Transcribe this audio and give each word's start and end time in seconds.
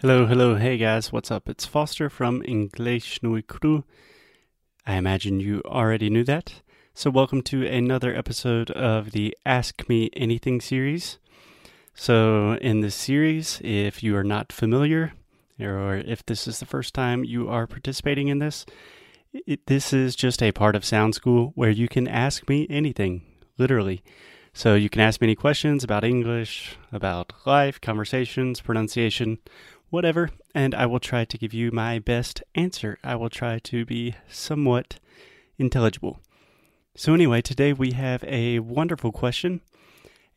Hello, 0.00 0.26
hello, 0.26 0.56
hey 0.56 0.76
guys, 0.76 1.10
what's 1.10 1.30
up? 1.30 1.48
It's 1.48 1.64
Foster 1.64 2.10
from 2.10 2.42
English 2.44 3.22
Nui 3.22 3.40
Cru. 3.40 3.84
I 4.86 4.96
imagine 4.96 5.40
you 5.40 5.62
already 5.64 6.10
knew 6.10 6.22
that. 6.24 6.60
So, 6.92 7.08
welcome 7.08 7.40
to 7.44 7.66
another 7.66 8.14
episode 8.14 8.70
of 8.72 9.12
the 9.12 9.34
Ask 9.46 9.88
Me 9.88 10.10
Anything 10.12 10.60
series. 10.60 11.16
So, 11.94 12.58
in 12.60 12.82
this 12.82 12.94
series, 12.94 13.58
if 13.64 14.02
you 14.02 14.14
are 14.18 14.22
not 14.22 14.52
familiar, 14.52 15.14
or 15.58 15.96
if 15.96 16.26
this 16.26 16.46
is 16.46 16.60
the 16.60 16.66
first 16.66 16.92
time 16.92 17.24
you 17.24 17.48
are 17.48 17.66
participating 17.66 18.28
in 18.28 18.38
this, 18.38 18.66
it, 19.32 19.66
this 19.66 19.94
is 19.94 20.14
just 20.14 20.42
a 20.42 20.52
part 20.52 20.76
of 20.76 20.84
Sound 20.84 21.14
School 21.14 21.52
where 21.54 21.70
you 21.70 21.88
can 21.88 22.06
ask 22.06 22.46
me 22.50 22.66
anything, 22.68 23.22
literally. 23.56 24.02
So 24.56 24.74
you 24.74 24.88
can 24.88 25.02
ask 25.02 25.20
me 25.20 25.26
any 25.26 25.34
questions 25.34 25.84
about 25.84 26.02
English, 26.02 26.78
about 26.90 27.34
life, 27.44 27.78
conversations, 27.78 28.62
pronunciation, 28.62 29.36
whatever, 29.90 30.30
and 30.54 30.74
I 30.74 30.86
will 30.86 31.00
try 31.00 31.24
to 31.24 31.38
give 31.38 31.54
you 31.54 31.70
my 31.70 31.98
best 31.98 32.42
answer. 32.54 32.98
I 33.04 33.16
will 33.16 33.30
try 33.30 33.58
to 33.60 33.84
be 33.84 34.14
somewhat 34.28 34.98
intelligible. 35.58 36.20
So, 36.94 37.14
anyway, 37.14 37.42
today 37.42 37.72
we 37.72 37.92
have 37.92 38.24
a 38.24 38.58
wonderful 38.60 39.12
question, 39.12 39.60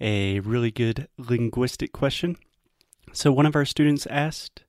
a 0.00 0.40
really 0.40 0.70
good 0.70 1.08
linguistic 1.16 1.92
question. 1.92 2.36
So, 3.12 3.32
one 3.32 3.46
of 3.46 3.56
our 3.56 3.64
students 3.64 4.06
asked, 4.06 4.64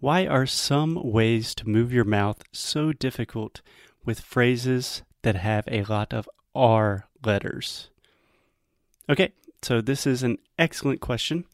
Why 0.00 0.26
are 0.26 0.46
some 0.46 1.00
ways 1.12 1.54
to 1.56 1.68
move 1.68 1.92
your 1.92 2.04
mouth 2.04 2.42
so 2.52 2.92
difficult 2.92 3.60
with 4.04 4.20
phrases 4.20 5.02
that 5.22 5.36
have 5.36 5.64
a 5.68 5.84
lot 5.84 6.12
of 6.14 6.28
R 6.54 7.06
letters? 7.24 7.90
Okay, 9.08 9.32
so 9.62 9.80
this 9.80 10.06
is 10.06 10.22
an 10.22 10.38
excellent 10.58 11.00
question. 11.00 11.44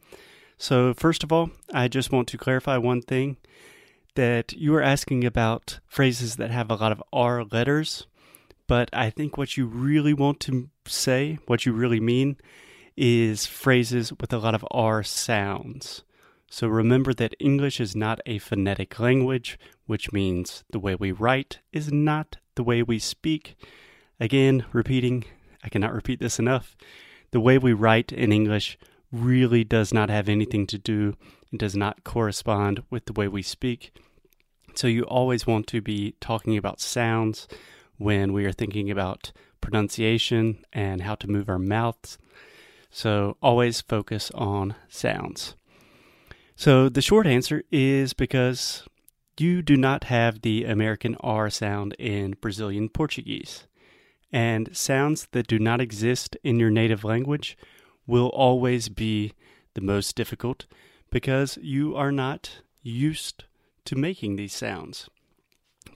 So, 0.63 0.93
first 0.93 1.25
of 1.25 1.33
all, 1.33 1.49
I 1.73 1.89
just 1.89 2.13
want 2.13 2.29
to 2.29 2.37
clarify 2.37 2.77
one 2.77 3.01
thing 3.01 3.35
that 4.15 4.53
you 4.53 4.73
are 4.75 4.81
asking 4.81 5.25
about 5.25 5.81
phrases 5.87 6.37
that 6.37 6.51
have 6.51 6.71
a 6.71 6.75
lot 6.75 6.93
of 6.93 7.03
R 7.11 7.43
letters, 7.43 8.07
but 8.65 8.89
I 8.93 9.09
think 9.09 9.37
what 9.37 9.57
you 9.57 9.65
really 9.65 10.13
want 10.13 10.39
to 10.39 10.69
say, 10.87 11.37
what 11.47 11.65
you 11.65 11.73
really 11.73 11.99
mean, 11.99 12.37
is 12.95 13.45
phrases 13.45 14.13
with 14.21 14.31
a 14.31 14.37
lot 14.37 14.55
of 14.55 14.65
R 14.71 15.03
sounds. 15.03 16.03
So 16.49 16.69
remember 16.69 17.13
that 17.13 17.35
English 17.41 17.81
is 17.81 17.93
not 17.93 18.21
a 18.25 18.37
phonetic 18.37 18.97
language, 18.97 19.59
which 19.85 20.13
means 20.13 20.63
the 20.69 20.79
way 20.79 20.95
we 20.95 21.11
write 21.11 21.59
is 21.73 21.91
not 21.91 22.37
the 22.55 22.63
way 22.63 22.81
we 22.81 22.99
speak. 22.99 23.57
Again, 24.17 24.63
repeating, 24.71 25.25
I 25.61 25.67
cannot 25.67 25.93
repeat 25.93 26.21
this 26.21 26.39
enough. 26.39 26.77
The 27.31 27.41
way 27.41 27.57
we 27.57 27.73
write 27.73 28.13
in 28.13 28.31
English 28.31 28.77
really 29.13 29.63
does 29.63 29.93
not 29.93 30.09
have 30.09 30.27
anything 30.27 30.65
to 30.67 30.77
do 30.77 31.15
and 31.51 31.59
does 31.59 31.75
not 31.75 32.03
correspond 32.03 32.83
with 32.89 33.05
the 33.05 33.13
way 33.13 33.27
we 33.27 33.43
speak. 33.43 33.93
So 34.73 34.87
you 34.87 35.03
always 35.03 35.45
want 35.45 35.67
to 35.67 35.81
be 35.81 36.15
talking 36.19 36.57
about 36.57 36.81
sounds 36.81 37.47
when 37.97 38.33
we 38.33 38.45
are 38.45 38.51
thinking 38.51 38.89
about 38.89 39.31
pronunciation 39.61 40.65
and 40.73 41.01
how 41.01 41.13
to 41.15 41.29
move 41.29 41.47
our 41.47 41.59
mouths. 41.59 42.17
So 42.89 43.37
always 43.41 43.81
focus 43.81 44.31
on 44.33 44.75
sounds. 44.89 45.55
So 46.55 46.89
the 46.89 47.01
short 47.01 47.27
answer 47.27 47.63
is 47.71 48.13
because 48.13 48.83
you 49.37 49.61
do 49.61 49.77
not 49.77 50.05
have 50.05 50.41
the 50.41 50.65
American 50.65 51.15
R 51.21 51.49
sound 51.49 51.93
in 51.99 52.35
Brazilian 52.41 52.89
Portuguese 52.89 53.67
and 54.31 54.75
sounds 54.75 55.27
that 55.31 55.47
do 55.47 55.59
not 55.59 55.81
exist 55.81 56.35
in 56.43 56.59
your 56.59 56.71
native 56.71 57.03
language 57.03 57.55
will 58.05 58.27
always 58.27 58.89
be 58.89 59.33
the 59.73 59.81
most 59.81 60.15
difficult 60.15 60.65
because 61.09 61.57
you 61.61 61.95
are 61.95 62.11
not 62.11 62.61
used 62.81 63.45
to 63.85 63.95
making 63.95 64.35
these 64.35 64.53
sounds. 64.53 65.09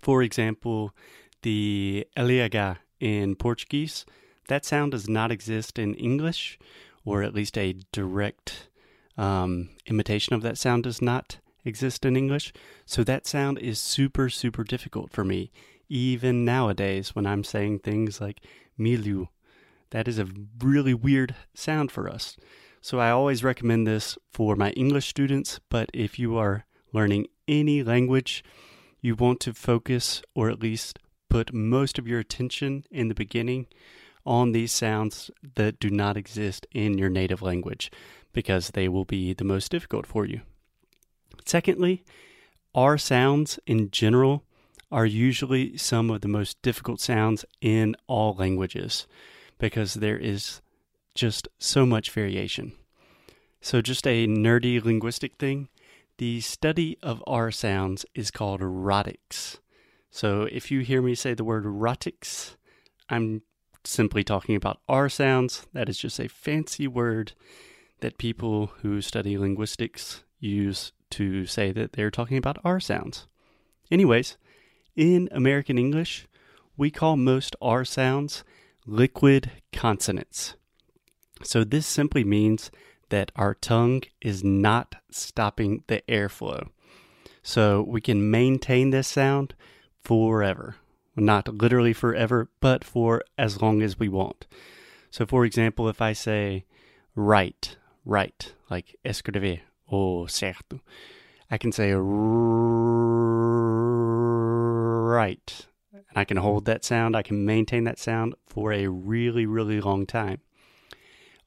For 0.01 0.21
example, 0.23 0.93
the 1.41 2.07
LH 2.15 2.77
in 2.99 3.35
Portuguese, 3.35 4.05
that 4.47 4.65
sound 4.65 4.91
does 4.91 5.09
not 5.09 5.31
exist 5.31 5.77
in 5.77 5.93
English, 5.95 6.57
or 7.05 7.23
at 7.23 7.33
least 7.33 7.57
a 7.57 7.75
direct 7.91 8.69
um, 9.17 9.69
imitation 9.85 10.33
of 10.33 10.41
that 10.41 10.57
sound 10.57 10.83
does 10.83 11.01
not 11.01 11.37
exist 11.65 12.05
in 12.05 12.15
English. 12.15 12.53
So 12.85 13.03
that 13.03 13.27
sound 13.27 13.59
is 13.59 13.79
super, 13.79 14.29
super 14.29 14.63
difficult 14.63 15.11
for 15.11 15.23
me 15.23 15.51
even 15.89 16.43
nowadays 16.43 17.15
when 17.15 17.25
I'm 17.25 17.43
saying 17.43 17.79
things 17.79 18.19
like 18.19 18.41
milieu. 18.77 19.25
That 19.91 20.07
is 20.07 20.19
a 20.19 20.27
really 20.59 20.93
weird 20.93 21.35
sound 21.53 21.91
for 21.91 22.09
us. 22.09 22.37
So 22.81 22.99
I 22.99 23.09
always 23.09 23.43
recommend 23.43 23.87
this 23.87 24.17
for 24.31 24.55
my 24.55 24.71
English 24.71 25.07
students, 25.07 25.59
but 25.69 25.89
if 25.93 26.19
you 26.19 26.37
are 26.37 26.65
learning 26.93 27.27
any 27.47 27.83
language, 27.83 28.43
you 29.01 29.15
want 29.15 29.39
to 29.41 29.53
focus 29.53 30.21
or 30.35 30.49
at 30.49 30.61
least 30.61 30.99
put 31.29 31.53
most 31.53 31.99
of 31.99 32.07
your 32.07 32.19
attention 32.19 32.85
in 32.91 33.07
the 33.07 33.15
beginning 33.15 33.67
on 34.25 34.51
these 34.51 34.71
sounds 34.71 35.31
that 35.55 35.79
do 35.79 35.89
not 35.89 36.17
exist 36.17 36.67
in 36.71 36.97
your 36.97 37.09
native 37.09 37.41
language 37.41 37.91
because 38.33 38.71
they 38.71 38.87
will 38.87 39.05
be 39.05 39.33
the 39.33 39.43
most 39.43 39.71
difficult 39.71 40.05
for 40.05 40.25
you. 40.25 40.41
Secondly, 41.45 42.03
R 42.75 42.97
sounds 42.97 43.59
in 43.65 43.89
general 43.89 44.43
are 44.91 45.05
usually 45.05 45.77
some 45.77 46.09
of 46.09 46.21
the 46.21 46.27
most 46.27 46.61
difficult 46.61 46.99
sounds 46.99 47.45
in 47.61 47.95
all 48.07 48.33
languages 48.33 49.07
because 49.57 49.95
there 49.95 50.17
is 50.17 50.61
just 51.15 51.47
so 51.57 51.85
much 51.85 52.11
variation. 52.11 52.73
So, 53.61 53.81
just 53.81 54.05
a 54.07 54.27
nerdy 54.27 54.83
linguistic 54.83 55.35
thing 55.35 55.69
the 56.17 56.41
study 56.41 56.97
of 57.03 57.23
R 57.27 57.51
sounds 57.51 58.05
is 58.15 58.31
called 58.31 58.61
rhotics. 58.61 59.59
So, 60.09 60.43
if 60.51 60.71
you 60.71 60.81
hear 60.81 61.01
me 61.01 61.15
say 61.15 61.33
the 61.33 61.43
word 61.43 61.65
rhotics, 61.65 62.55
I'm 63.09 63.43
simply 63.83 64.23
talking 64.23 64.55
about 64.55 64.79
R 64.89 65.09
sounds. 65.09 65.67
That 65.73 65.89
is 65.89 65.97
just 65.97 66.19
a 66.19 66.27
fancy 66.27 66.87
word 66.87 67.33
that 67.99 68.17
people 68.17 68.71
who 68.81 69.01
study 69.01 69.37
linguistics 69.37 70.23
use 70.39 70.91
to 71.11 71.45
say 71.45 71.71
that 71.71 71.93
they're 71.93 72.11
talking 72.11 72.37
about 72.37 72.57
R 72.63 72.79
sounds. 72.79 73.27
Anyways, 73.89 74.37
in 74.95 75.29
American 75.31 75.77
English, 75.77 76.27
we 76.75 76.91
call 76.91 77.15
most 77.17 77.55
R 77.61 77.85
sounds 77.85 78.43
liquid 78.87 79.51
consonants. 79.71 80.55
So 81.43 81.63
this 81.63 81.85
simply 81.85 82.23
means 82.23 82.71
that 83.09 83.31
our 83.35 83.53
tongue 83.53 84.01
is 84.21 84.43
not 84.43 84.95
stopping 85.11 85.83
the 85.87 86.01
airflow. 86.07 86.69
So 87.43 87.81
we 87.87 88.01
can 88.01 88.31
maintain 88.31 88.89
this 88.89 89.07
sound 89.07 89.53
forever. 90.03 90.77
Not 91.15 91.47
literally 91.47 91.93
forever, 91.93 92.49
but 92.59 92.83
for 92.83 93.23
as 93.37 93.61
long 93.61 93.81
as 93.81 93.99
we 93.99 94.09
want. 94.09 94.47
So, 95.09 95.25
for 95.25 95.45
example, 95.45 95.89
if 95.89 96.01
I 96.01 96.13
say 96.13 96.65
right, 97.15 97.75
right, 98.05 98.53
like 98.69 98.95
escrever 99.03 99.61
ou 99.91 100.23
oh, 100.23 100.25
certo, 100.27 100.81
I 101.49 101.57
can 101.57 101.71
say 101.71 101.93
right. 105.17 105.67
And 106.09 106.17
I 106.17 106.23
can 106.23 106.37
hold 106.37 106.65
that 106.65 106.85
sound, 106.85 107.15
I 107.15 107.21
can 107.21 107.45
maintain 107.45 107.83
that 107.83 107.99
sound 107.99 108.35
for 108.47 108.71
a 108.71 108.87
really, 108.87 109.45
really 109.45 109.81
long 109.81 110.05
time. 110.05 110.39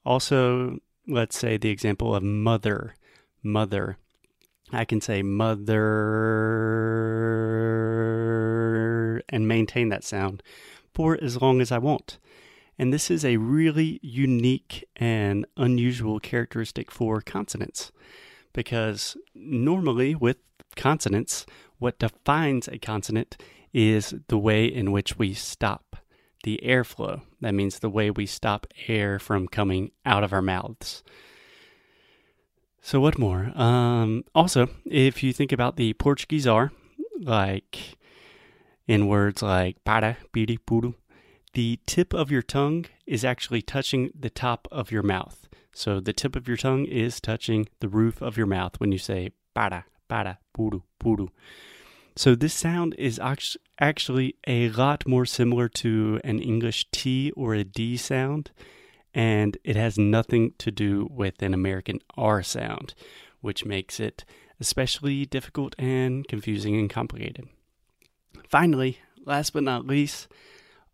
Also, 0.05 0.79
let's 1.07 1.37
say 1.37 1.57
the 1.57 1.69
example 1.69 2.15
of 2.15 2.23
mother, 2.23 2.95
mother. 3.43 3.97
I 4.71 4.85
can 4.85 5.01
say 5.01 5.21
mother 5.21 5.81
and 9.29 9.47
maintain 9.47 9.89
that 9.89 10.03
sound 10.03 10.41
for 10.93 11.17
as 11.21 11.41
long 11.41 11.61
as 11.61 11.71
I 11.71 11.77
want. 11.77 12.17
And 12.77 12.93
this 12.93 13.11
is 13.11 13.23
a 13.25 13.37
really 13.37 13.99
unique 14.01 14.85
and 14.95 15.45
unusual 15.57 16.19
characteristic 16.19 16.89
for 16.89 17.21
consonants 17.21 17.91
because 18.53 19.15
normally 19.35 20.15
with 20.15 20.37
consonants, 20.75 21.45
what 21.79 21.99
defines 21.99 22.67
a 22.67 22.77
consonant 22.77 23.37
is 23.73 24.13
the 24.27 24.37
way 24.37 24.65
in 24.65 24.91
which 24.91 25.17
we 25.17 25.33
stop 25.33 25.97
the 26.43 26.59
airflow. 26.63 27.21
That 27.41 27.53
means 27.53 27.79
the 27.79 27.89
way 27.89 28.09
we 28.09 28.25
stop 28.25 28.67
air 28.87 29.19
from 29.19 29.47
coming 29.47 29.91
out 30.05 30.23
of 30.23 30.33
our 30.33 30.41
mouths. 30.41 31.03
So, 32.81 32.99
what 32.99 33.19
more? 33.19 33.51
Um, 33.55 34.23
also, 34.33 34.67
if 34.85 35.21
you 35.21 35.33
think 35.33 35.51
about 35.51 35.75
the 35.75 35.93
Portuguese 35.93 36.47
R, 36.47 36.71
like 37.19 37.97
in 38.87 39.07
words 39.07 39.43
like 39.43 39.83
para, 39.83 40.17
piri, 40.33 40.57
puru, 40.57 40.95
the 41.53 41.79
tip 41.85 42.13
of 42.13 42.31
your 42.31 42.41
tongue 42.41 42.85
is 43.05 43.23
actually 43.23 43.61
touching 43.61 44.09
the 44.17 44.31
top 44.31 44.67
of 44.71 44.91
your 44.91 45.03
mouth. 45.03 45.47
So, 45.73 45.99
the 45.99 46.13
tip 46.13 46.35
of 46.35 46.47
your 46.47 46.57
tongue 46.57 46.85
is 46.85 47.21
touching 47.21 47.67
the 47.81 47.87
roof 47.87 48.19
of 48.19 48.35
your 48.35 48.47
mouth 48.47 48.79
when 48.79 48.91
you 48.91 48.97
say 48.97 49.29
para, 49.53 49.85
para, 50.09 50.39
puru, 50.57 50.81
puru. 50.99 51.29
So 52.15 52.35
this 52.35 52.53
sound 52.53 52.93
is 52.97 53.19
actually 53.79 54.35
a 54.45 54.69
lot 54.69 55.07
more 55.07 55.25
similar 55.25 55.69
to 55.69 56.19
an 56.23 56.39
English 56.39 56.87
T 56.91 57.31
or 57.31 57.53
a 57.53 57.63
D 57.63 57.95
sound, 57.97 58.51
and 59.13 59.57
it 59.63 59.75
has 59.75 59.97
nothing 59.97 60.53
to 60.57 60.71
do 60.71 61.07
with 61.09 61.41
an 61.41 61.53
American 61.53 61.99
R 62.17 62.43
sound, 62.43 62.93
which 63.39 63.65
makes 63.65 63.99
it 63.99 64.25
especially 64.59 65.25
difficult 65.25 65.73
and 65.79 66.27
confusing 66.27 66.77
and 66.77 66.89
complicated. 66.89 67.47
Finally, 68.47 68.99
last 69.25 69.53
but 69.53 69.63
not 69.63 69.87
least, 69.87 70.27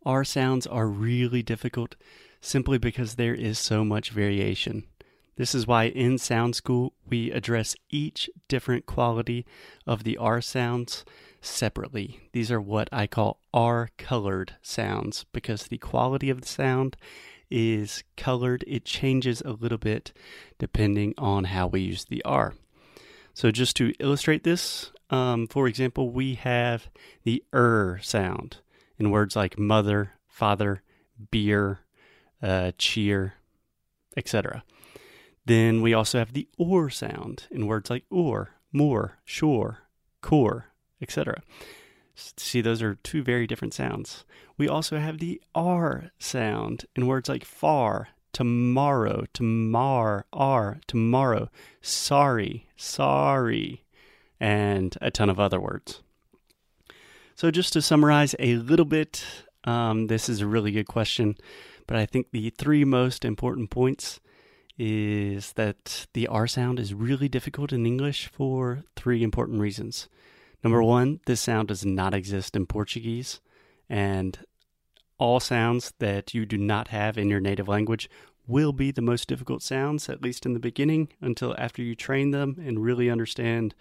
R 0.05 0.23
sounds 0.23 0.67
are 0.67 0.87
really 0.87 1.41
difficult 1.41 1.95
simply 2.39 2.77
because 2.77 3.15
there 3.15 3.35
is 3.35 3.57
so 3.57 3.83
much 3.83 4.11
variation. 4.11 4.83
This 5.38 5.54
is 5.54 5.68
why 5.68 5.84
in 5.84 6.18
Sound 6.18 6.56
School 6.56 6.94
we 7.07 7.31
address 7.31 7.75
each 7.89 8.28
different 8.48 8.88
quality 8.88 9.45
of 9.86 10.04
the 10.04 10.18
R 10.18 10.42
sounds 10.42 11.06
separately. 11.42 12.19
These 12.34 12.51
are 12.51 12.60
what 12.60 12.89
I 12.92 13.06
call 13.06 13.39
R 13.54 13.89
colored 14.00 14.56
sounds 14.63 15.25
because 15.31 15.63
the 15.63 15.78
quality 15.78 16.31
of 16.31 16.42
the 16.42 16.48
sound 16.48 16.98
is 17.51 18.04
colored. 18.18 18.63
It 18.68 18.84
changes 18.84 19.42
a 19.42 19.51
little 19.51 19.78
bit 19.78 20.12
depending 20.57 21.13
on 21.19 21.45
how 21.45 21.68
we 21.68 21.81
use 21.81 22.06
the 22.06 22.24
R. 22.25 22.56
So, 23.36 23.51
just 23.51 23.75
to 23.75 23.94
illustrate 24.00 24.44
this, 24.44 24.92
um, 25.12 25.45
for 25.45 25.68
example, 25.68 26.10
we 26.10 26.34
have 26.34 26.89
the 27.24 27.44
er 27.54 28.00
sound 28.01 28.57
in 28.98 29.12
words 29.12 29.36
like 29.36 29.60
mother, 29.60 30.13
father, 30.28 30.81
beer, 31.30 31.81
uh, 32.42 32.72
cheer, 32.80 33.36
etc. 34.18 34.63
Then 35.47 35.81
we 35.81 35.94
also 35.94 36.19
have 36.19 36.33
the 36.33 36.49
or 36.57 36.89
sound 36.89 37.47
in 37.49 37.67
words 37.67 37.89
like 37.89 38.03
or, 38.09 38.49
more, 38.73 39.19
sure, 39.23 39.77
core, 40.21 40.73
etc. 41.01 41.41
See, 42.15 42.59
those 42.59 42.81
are 42.81 42.95
two 42.95 43.23
very 43.23 43.47
different 43.47 43.73
sounds. 43.73 44.25
We 44.57 44.67
also 44.67 44.99
have 44.99 45.19
the 45.19 45.41
R 45.55 46.11
sound 46.19 46.83
in 46.97 47.07
words 47.07 47.29
like 47.29 47.45
far, 47.45 48.09
tomorrow, 48.33 49.23
tomorrow, 49.31 50.23
R, 50.33 50.81
tomorrow, 50.85 51.50
sorry, 51.81 52.67
sorry, 52.75 53.85
and 54.41 54.97
a 55.01 55.11
ton 55.11 55.29
of 55.29 55.39
other 55.39 55.61
words. 55.61 56.01
So, 57.35 57.51
just 57.51 57.71
to 57.71 57.81
summarize 57.81 58.35
a 58.38 58.55
little 58.55 58.83
bit, 58.85 59.23
um, 59.63 60.07
this 60.07 60.27
is 60.27 60.41
a 60.41 60.47
really 60.47 60.71
good 60.71 60.88
question, 60.88 61.38
but 61.88 61.95
I 61.95 62.05
think 62.05 62.31
the 62.31 62.50
three 62.50 62.83
most 62.83 63.23
important 63.23 63.69
points 63.69 64.19
is 64.77 65.53
that 65.53 66.07
the 66.13 66.27
R 66.27 66.47
sound 66.47 66.79
is 66.79 66.94
really 66.94 67.27
difficult 67.27 67.74
in 67.74 67.85
English 67.85 68.27
for 68.27 68.83
three 68.95 69.24
important 69.24 69.59
reasons. 69.59 70.07
Number 70.63 70.79
mm. 70.79 70.88
one, 70.88 71.19
this 71.25 71.41
sound 71.41 71.69
does 71.69 71.85
not 71.85 72.13
exist 72.13 72.56
in 72.56 72.65
Portuguese, 72.65 73.39
and 73.89 74.39
all 75.18 75.39
sounds 75.39 75.94
that 76.00 76.33
you 76.33 76.45
do 76.45 76.57
not 76.57 76.89
have 76.89 77.18
in 77.18 77.29
your 77.29 77.39
native 77.39 77.68
language 77.68 78.09
will 78.45 78.71
be 78.71 78.91
the 78.91 79.01
most 79.01 79.27
difficult 79.27 79.62
sounds, 79.62 80.07
at 80.09 80.21
least 80.21 80.45
in 80.45 80.53
the 80.53 80.59
beginning, 80.59 81.09
until 81.19 81.56
after 81.57 81.81
you 81.81 81.95
train 81.95 82.31
them 82.31 82.56
and 82.63 82.83
really 82.83 83.09
understand 83.09 83.75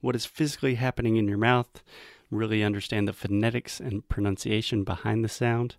what 0.00 0.14
is 0.14 0.26
physically 0.26 0.74
happening 0.74 1.16
in 1.16 1.28
your 1.28 1.38
mouth, 1.38 1.82
really 2.30 2.62
understand 2.62 3.08
the 3.08 3.12
phonetics 3.12 3.80
and 3.80 4.08
pronunciation 4.08 4.84
behind 4.84 5.24
the 5.24 5.28
sound. 5.28 5.76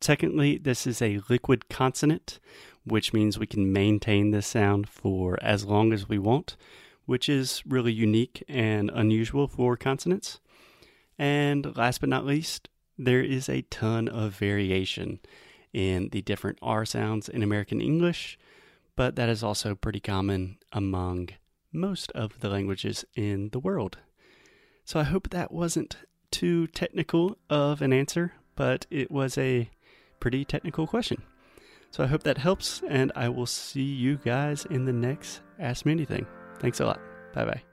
Secondly, 0.00 0.58
this 0.58 0.86
is 0.86 1.00
a 1.00 1.20
liquid 1.28 1.68
consonant, 1.68 2.40
which 2.84 3.12
means 3.12 3.38
we 3.38 3.46
can 3.46 3.72
maintain 3.72 4.30
this 4.30 4.46
sound 4.46 4.88
for 4.88 5.38
as 5.42 5.64
long 5.64 5.92
as 5.92 6.08
we 6.08 6.18
want 6.18 6.56
which 7.06 7.28
is 7.28 7.62
really 7.66 7.92
unique 7.92 8.42
and 8.48 8.90
unusual 8.94 9.46
for 9.46 9.76
consonants. 9.76 10.40
And 11.18 11.76
last 11.76 12.00
but 12.00 12.08
not 12.08 12.26
least, 12.26 12.68
there 12.98 13.22
is 13.22 13.48
a 13.48 13.62
ton 13.62 14.08
of 14.08 14.34
variation 14.34 15.20
in 15.72 16.08
the 16.10 16.22
different 16.22 16.58
R 16.62 16.84
sounds 16.84 17.28
in 17.28 17.42
American 17.42 17.80
English, 17.80 18.38
but 18.96 19.16
that 19.16 19.28
is 19.28 19.42
also 19.42 19.74
pretty 19.74 20.00
common 20.00 20.58
among 20.72 21.30
most 21.72 22.12
of 22.12 22.40
the 22.40 22.48
languages 22.48 23.04
in 23.14 23.48
the 23.50 23.60
world. 23.60 23.98
So 24.84 25.00
I 25.00 25.04
hope 25.04 25.30
that 25.30 25.52
wasn't 25.52 25.96
too 26.30 26.66
technical 26.66 27.38
of 27.48 27.82
an 27.82 27.92
answer, 27.92 28.34
but 28.56 28.86
it 28.90 29.10
was 29.10 29.38
a 29.38 29.70
pretty 30.20 30.44
technical 30.44 30.86
question. 30.86 31.22
So 31.92 32.02
I 32.02 32.06
hope 32.06 32.22
that 32.22 32.38
helps, 32.38 32.80
and 32.88 33.12
I 33.14 33.28
will 33.28 33.46
see 33.46 33.82
you 33.82 34.16
guys 34.16 34.64
in 34.70 34.86
the 34.86 34.94
next 34.94 35.42
Ask 35.58 35.84
Me 35.84 35.92
Anything. 35.92 36.26
Thanks 36.58 36.80
a 36.80 36.86
lot. 36.86 37.00
Bye 37.34 37.44
bye. 37.44 37.71